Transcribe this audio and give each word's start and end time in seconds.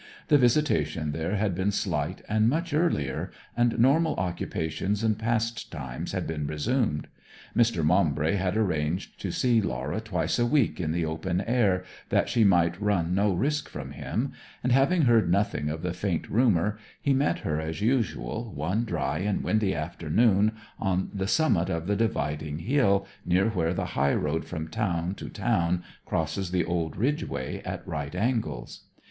The 0.29 0.39
visitation 0.39 1.11
there 1.11 1.35
had 1.35 1.53
been 1.53 1.69
slight 1.71 2.23
and 2.27 2.49
much 2.49 2.73
earlier, 2.73 3.29
and 3.55 3.77
normal 3.77 4.15
occupations 4.15 5.03
and 5.03 5.15
pastimes 5.15 6.11
had 6.11 6.25
been 6.25 6.47
resumed. 6.47 7.07
Mr. 7.55 7.85
Maumbry 7.85 8.35
had 8.37 8.57
arranged 8.57 9.21
to 9.21 9.29
see 9.31 9.61
Laura 9.61 10.01
twice 10.01 10.39
a 10.39 10.45
week 10.47 10.79
in 10.79 10.91
the 10.91 11.05
open 11.05 11.41
air, 11.41 11.83
that 12.09 12.29
she 12.29 12.43
might 12.43 12.81
run 12.81 13.13
no 13.13 13.31
risk 13.31 13.69
from 13.69 13.91
him; 13.91 14.31
and, 14.63 14.71
having 14.71 15.03
heard 15.03 15.29
nothing 15.29 15.69
of 15.69 15.83
the 15.83 15.93
faint 15.93 16.27
rumour, 16.31 16.79
he 16.99 17.13
met 17.13 17.41
her 17.41 17.59
as 17.61 17.79
usual 17.79 18.51
one 18.55 18.83
dry 18.85 19.19
and 19.19 19.43
windy 19.43 19.75
afternoon 19.75 20.53
on 20.79 21.11
the 21.13 21.27
summit 21.27 21.69
of 21.69 21.85
the 21.85 21.95
dividing 21.95 22.57
hill, 22.57 23.05
near 23.23 23.49
where 23.49 23.75
the 23.75 23.85
high 23.93 24.15
road 24.15 24.45
from 24.45 24.67
town 24.67 25.13
to 25.13 25.29
town 25.29 25.83
crosses 26.07 26.49
the 26.49 26.65
old 26.65 26.95
Ridge 26.97 27.25
way 27.29 27.61
at 27.63 27.87
right 27.87 28.15
angles. 28.15 28.85